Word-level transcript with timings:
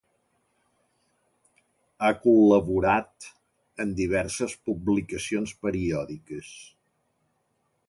Ha 2.01 2.09
col·laborat 2.23 3.29
en 3.85 3.93
diverses 4.01 4.57
publicacions 4.71 5.55
periòdiques. 5.67 6.53